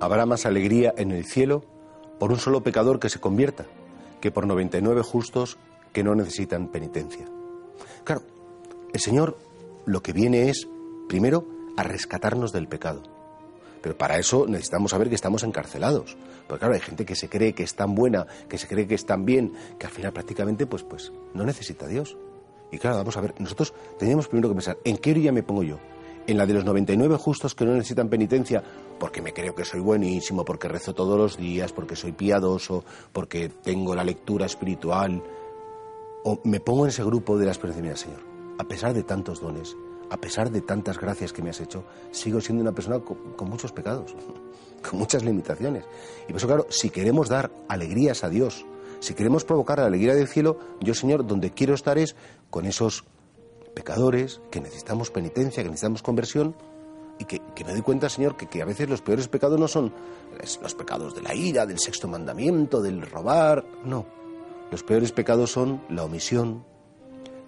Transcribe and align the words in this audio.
Habrá 0.00 0.26
más 0.26 0.46
alegría 0.46 0.94
en 0.96 1.10
el 1.10 1.26
cielo 1.26 1.62
por 2.18 2.32
un 2.32 2.38
solo 2.38 2.62
pecador 2.62 2.98
que 2.98 3.10
se 3.10 3.20
convierta 3.20 3.66
que 4.20 4.30
por 4.30 4.46
99 4.46 5.02
justos 5.02 5.58
que 5.92 6.04
no 6.04 6.14
necesitan 6.14 6.68
penitencia. 6.68 7.26
Claro, 8.04 8.22
el 8.92 9.00
Señor 9.00 9.36
lo 9.86 10.02
que 10.02 10.12
viene 10.12 10.50
es, 10.50 10.68
primero, 11.08 11.46
a 11.76 11.82
rescatarnos 11.82 12.52
del 12.52 12.68
pecado. 12.68 13.02
Pero 13.82 13.96
para 13.96 14.18
eso 14.18 14.46
necesitamos 14.46 14.90
saber 14.90 15.08
que 15.08 15.14
estamos 15.14 15.42
encarcelados. 15.42 16.16
Porque 16.46 16.60
claro, 16.60 16.74
hay 16.74 16.80
gente 16.80 17.06
que 17.06 17.16
se 17.16 17.28
cree 17.28 17.54
que 17.54 17.62
es 17.62 17.74
tan 17.74 17.94
buena, 17.94 18.26
que 18.48 18.58
se 18.58 18.66
cree 18.66 18.86
que 18.86 18.94
es 18.94 19.06
tan 19.06 19.24
bien, 19.24 19.54
que 19.78 19.86
al 19.86 19.92
final 19.92 20.12
prácticamente 20.12 20.66
pues, 20.66 20.82
pues 20.82 21.12
no 21.32 21.44
necesita 21.44 21.86
a 21.86 21.88
Dios. 21.88 22.16
Y 22.70 22.78
claro, 22.78 22.98
vamos 22.98 23.16
a 23.16 23.20
ver, 23.20 23.34
nosotros 23.38 23.72
tenemos 23.98 24.28
primero 24.28 24.48
que 24.48 24.54
pensar, 24.54 24.78
¿en 24.84 24.98
qué 24.98 25.10
orilla 25.10 25.32
me 25.32 25.42
pongo 25.42 25.62
yo? 25.62 25.78
¿En 26.30 26.38
la 26.38 26.46
de 26.46 26.54
los 26.54 26.64
99 26.64 27.16
justos 27.16 27.56
que 27.56 27.64
no 27.64 27.72
necesitan 27.72 28.08
penitencia 28.08 28.62
porque 29.00 29.20
me 29.20 29.32
creo 29.32 29.52
que 29.52 29.64
soy 29.64 29.80
buenísimo, 29.80 30.44
porque 30.44 30.68
rezo 30.68 30.94
todos 30.94 31.18
los 31.18 31.36
días, 31.36 31.72
porque 31.72 31.96
soy 31.96 32.12
piadoso, 32.12 32.84
porque 33.12 33.48
tengo 33.48 33.96
la 33.96 34.04
lectura 34.04 34.46
espiritual? 34.46 35.24
¿O 36.22 36.40
me 36.44 36.60
pongo 36.60 36.84
en 36.84 36.90
ese 36.90 37.02
grupo 37.02 37.36
de 37.36 37.46
la 37.46 37.50
experiencia, 37.50 37.82
mira, 37.82 37.96
Señor, 37.96 38.20
a 38.58 38.62
pesar 38.62 38.94
de 38.94 39.02
tantos 39.02 39.40
dones, 39.40 39.76
a 40.08 40.18
pesar 40.18 40.52
de 40.52 40.60
tantas 40.60 41.00
gracias 41.00 41.32
que 41.32 41.42
me 41.42 41.50
has 41.50 41.60
hecho, 41.60 41.82
sigo 42.12 42.40
siendo 42.40 42.62
una 42.62 42.70
persona 42.70 43.00
con, 43.00 43.50
muchos 43.50 43.72
pecados, 43.72 44.14
con 44.88 45.00
muchas 45.00 45.24
limitaciones. 45.24 45.84
Y 46.22 46.26
por 46.28 46.36
eso, 46.36 46.46
claro, 46.46 46.66
si 46.70 46.90
queremos 46.90 47.28
dar 47.28 47.50
alegrías 47.66 48.22
a 48.22 48.28
Dios, 48.28 48.64
si 49.00 49.14
queremos 49.14 49.44
provocar 49.44 49.80
la 49.80 49.86
alegría 49.86 50.14
del 50.14 50.28
cielo, 50.28 50.60
yo, 50.80 50.94
Señor, 50.94 51.26
donde 51.26 51.50
quiero 51.50 51.74
estar 51.74 51.98
es 51.98 52.14
con 52.50 52.66
esos 52.66 53.02
pecadores 53.74 54.40
que 54.50 54.60
necesitamos 54.60 55.10
penitencia, 55.10 55.62
que 55.62 55.68
necesitamos 55.68 56.02
conversión, 56.02 56.54
y 57.18 57.26
que, 57.26 57.40
me 57.64 57.72
doy 57.72 57.82
cuenta, 57.82 58.08
Señor, 58.08 58.36
que, 58.36 58.46
que, 58.46 58.62
a 58.62 58.64
veces 58.64 58.88
los 58.88 59.02
peores 59.02 59.28
pecados 59.28 59.60
no 59.60 59.68
son 59.68 59.92
los 60.62 60.74
pecados 60.74 61.14
de 61.14 61.20
la 61.20 61.34
ira, 61.34 61.66
del 61.66 61.78
sexto 61.78 62.08
mandamiento, 62.08 62.80
del 62.80 63.02
robar, 63.02 63.64
no. 63.84 64.06
Los 64.70 64.82
peores 64.82 65.12
pecados 65.12 65.50
son 65.50 65.82
la 65.90 66.04
omisión, 66.04 66.64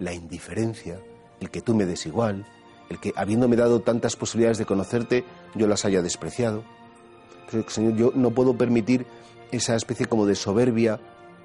la 0.00 0.12
indiferencia, 0.12 1.00
el 1.38 1.50
que 1.50 1.60
tú 1.60 1.74
me 1.74 1.86
des 1.86 2.04
igual, 2.06 2.46
el 2.88 2.98
que 2.98 3.12
habiéndome 3.14 3.54
dado 3.54 3.80
tantas 3.80 4.16
posibilidades 4.16 4.58
de 4.58 4.66
conocerte, 4.66 5.24
yo 5.54 5.68
las 5.68 5.84
haya 5.84 6.02
despreciado. 6.02 6.64
Pero, 7.48 7.68
Señor, 7.70 7.94
yo 7.94 8.12
no 8.14 8.32
puedo 8.32 8.56
permitir 8.56 9.06
esa 9.52 9.76
especie 9.76 10.06
como 10.06 10.26
de 10.26 10.34
soberbia 10.34 11.00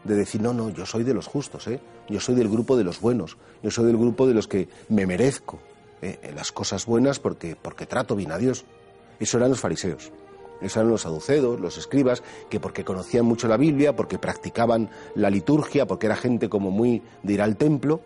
de 0.06 0.16
decir, 0.16 0.42
no, 0.42 0.54
no, 0.54 0.70
yo 0.70 0.86
soy 0.86 1.04
de 1.04 1.14
los 1.14 1.28
justos, 1.28 1.68
¿eh? 1.68 1.80
yo 2.08 2.20
soy 2.20 2.36
del 2.36 2.48
grupo 2.48 2.78
de 2.78 2.84
los 2.84 3.02
buenos, 3.02 3.38
yo 3.62 3.72
soy 3.72 3.86
del 3.86 3.98
grupo 3.98 4.28
de 4.28 4.34
los 4.34 4.48
que 4.48 4.70
me 4.88 5.06
merezco 5.06 5.60
¿eh? 6.02 6.32
las 6.34 6.52
cosas 6.52 6.86
buenas 6.86 7.20
porque, 7.20 7.58
porque 7.60 7.86
trato 7.86 8.16
bien 8.16 8.32
a 8.32 8.38
Dios. 8.38 8.66
Eso 9.20 9.38
eran 9.38 9.50
los 9.50 9.60
fariseos, 9.60 10.12
eso 10.62 10.80
eran 10.80 10.92
los 10.92 11.02
saduceos, 11.02 11.60
los 11.60 11.78
escribas, 11.78 12.22
que 12.50 12.60
porque 12.60 12.84
conocían 12.84 13.26
mucho 13.26 13.48
la 13.48 13.58
Biblia, 13.58 13.96
porque 13.96 14.20
practicaban 14.20 14.90
la 15.16 15.30
liturgia, 15.30 15.88
porque 15.88 16.06
era 16.06 16.16
gente 16.16 16.50
como 16.50 16.70
muy 16.70 17.02
de 17.24 17.34
ir 17.34 17.42
al 17.42 17.58
templo, 17.58 18.02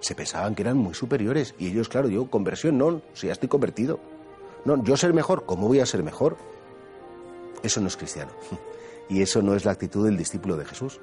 se 0.00 0.14
pensaban 0.14 0.54
que 0.54 0.62
eran 0.62 0.76
muy 0.76 0.94
superiores. 0.94 1.54
Y 1.58 1.68
ellos, 1.68 1.88
claro, 1.88 2.08
yo, 2.08 2.28
conversión, 2.28 2.76
no, 2.76 3.00
si 3.14 3.28
ya 3.28 3.32
estoy 3.32 3.48
convertido. 3.48 4.00
No, 4.64 4.82
yo 4.84 4.96
ser 4.96 5.14
mejor, 5.14 5.44
¿cómo 5.46 5.68
voy 5.68 5.80
a 5.80 5.86
ser 5.86 6.02
mejor? 6.02 6.36
Eso 7.62 7.80
no 7.80 7.88
es 7.88 7.96
cristiano. 7.96 8.32
Y 9.08 9.20
eso 9.20 9.42
no 9.42 9.54
es 9.54 9.66
la 9.66 9.72
actitud 9.72 10.06
del 10.06 10.16
discípulo 10.16 10.56
de 10.56 10.64
Jesús. 10.64 11.00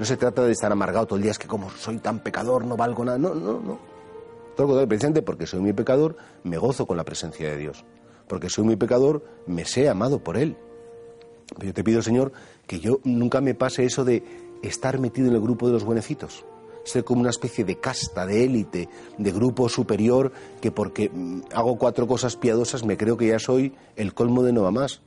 No 0.00 0.06
se 0.06 0.16
trata 0.16 0.42
de 0.46 0.52
estar 0.52 0.72
amargado 0.72 1.04
todo 1.04 1.16
el 1.18 1.22
día, 1.22 1.30
es 1.30 1.38
que 1.38 1.46
como 1.46 1.68
soy 1.72 1.98
tan 1.98 2.20
pecador, 2.20 2.64
no 2.64 2.74
valgo 2.74 3.04
nada. 3.04 3.18
No, 3.18 3.34
no, 3.34 3.60
no. 3.60 3.78
Todo 4.56 4.80
lo 4.80 4.88
presente 4.88 5.20
porque 5.20 5.46
soy 5.46 5.60
muy 5.60 5.74
pecador, 5.74 6.16
me 6.42 6.56
gozo 6.56 6.86
con 6.86 6.96
la 6.96 7.04
presencia 7.04 7.50
de 7.50 7.58
Dios. 7.58 7.84
Porque 8.26 8.48
soy 8.48 8.64
muy 8.64 8.76
pecador, 8.76 9.22
me 9.46 9.66
sé 9.66 9.90
amado 9.90 10.24
por 10.24 10.38
Él. 10.38 10.56
Pero 11.54 11.66
yo 11.66 11.74
te 11.74 11.84
pido, 11.84 12.00
Señor, 12.00 12.32
que 12.66 12.80
yo 12.80 13.00
nunca 13.04 13.42
me 13.42 13.54
pase 13.54 13.84
eso 13.84 14.02
de 14.06 14.24
estar 14.62 14.98
metido 14.98 15.28
en 15.28 15.34
el 15.34 15.40
grupo 15.42 15.66
de 15.66 15.74
los 15.74 15.84
buenecitos 15.84 16.46
ser 16.82 17.04
como 17.04 17.20
una 17.20 17.28
especie 17.28 17.62
de 17.62 17.78
casta, 17.78 18.24
de 18.24 18.42
élite, 18.42 18.88
de 19.18 19.32
grupo 19.32 19.68
superior, 19.68 20.32
que 20.62 20.72
porque 20.72 21.10
mm, 21.10 21.42
hago 21.52 21.76
cuatro 21.76 22.06
cosas 22.06 22.36
piadosas 22.36 22.86
me 22.86 22.96
creo 22.96 23.18
que 23.18 23.28
ya 23.28 23.38
soy 23.38 23.74
el 23.96 24.14
colmo 24.14 24.42
de 24.42 24.54
no 24.54 24.68
más. 24.72 25.02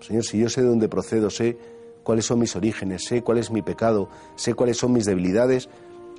Señor, 0.00 0.24
si 0.24 0.38
yo 0.38 0.48
sé 0.48 0.62
de 0.62 0.68
dónde 0.68 0.88
procedo, 0.88 1.28
sé 1.28 1.58
cuáles 2.04 2.26
son 2.26 2.38
mis 2.38 2.54
orígenes, 2.54 3.04
sé 3.04 3.22
cuál 3.22 3.38
es 3.38 3.50
mi 3.50 3.62
pecado, 3.62 4.08
sé 4.36 4.54
cuáles 4.54 4.76
son 4.76 4.92
mis 4.92 5.04
debilidades, 5.04 5.68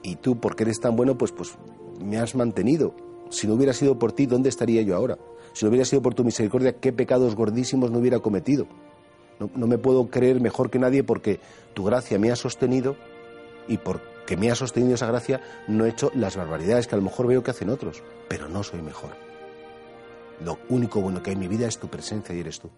y 0.03 0.17
tú, 0.17 0.37
porque 0.37 0.63
eres 0.63 0.79
tan 0.79 0.95
bueno, 0.95 1.17
pues, 1.17 1.31
pues 1.31 1.57
me 2.03 2.17
has 2.17 2.35
mantenido. 2.35 2.93
Si 3.29 3.47
no 3.47 3.53
hubiera 3.53 3.73
sido 3.73 3.97
por 3.97 4.11
ti, 4.11 4.25
¿dónde 4.25 4.49
estaría 4.49 4.81
yo 4.81 4.95
ahora? 4.95 5.17
Si 5.53 5.63
no 5.63 5.69
hubiera 5.69 5.85
sido 5.85 6.01
por 6.01 6.13
tu 6.13 6.23
misericordia, 6.23 6.73
¿qué 6.73 6.91
pecados 6.91 7.35
gordísimos 7.35 7.89
no 7.89 7.99
hubiera 7.99 8.19
cometido? 8.19 8.67
No, 9.39 9.49
no 9.55 9.67
me 9.67 9.77
puedo 9.77 10.09
creer 10.09 10.41
mejor 10.41 10.69
que 10.69 10.79
nadie 10.79 11.03
porque 11.03 11.39
tu 11.73 11.85
gracia 11.85 12.19
me 12.19 12.31
ha 12.31 12.35
sostenido 12.35 12.95
y 13.67 13.77
por 13.77 14.01
que 14.25 14.37
me 14.37 14.51
ha 14.51 14.55
sostenido 14.55 14.95
esa 14.95 15.07
gracia, 15.07 15.41
no 15.67 15.85
he 15.85 15.89
hecho 15.89 16.11
las 16.15 16.35
barbaridades 16.35 16.87
que 16.87 16.95
a 16.95 16.97
lo 16.97 17.03
mejor 17.03 17.27
veo 17.27 17.43
que 17.43 17.51
hacen 17.51 17.69
otros, 17.69 18.03
pero 18.27 18.49
no 18.49 18.63
soy 18.63 18.81
mejor. 18.81 19.11
Lo 20.43 20.57
único 20.69 20.99
bueno 20.99 21.23
que 21.23 21.29
hay 21.29 21.35
en 21.35 21.39
mi 21.39 21.47
vida 21.47 21.67
es 21.67 21.77
tu 21.77 21.87
presencia 21.87 22.35
y 22.35 22.39
eres 22.39 22.59
tú. 22.59 22.69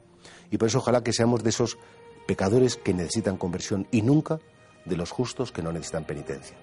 Y 0.51 0.57
por 0.57 0.67
eso 0.67 0.79
ojalá 0.79 1.03
que 1.03 1.13
seamos 1.13 1.43
de 1.43 1.49
esos 1.49 1.77
pecadores 2.27 2.75
que 2.75 2.93
necesitan 2.93 3.37
conversión 3.37 3.87
y 3.91 4.03
nunca 4.03 4.39
de 4.85 4.97
los 4.97 5.09
justos 5.11 5.51
que 5.51 5.63
no 5.63 5.71
necesitan 5.71 6.05
penitencia. 6.05 6.55